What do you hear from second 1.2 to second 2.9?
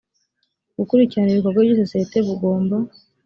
ibikorwa by isosiyete bugomba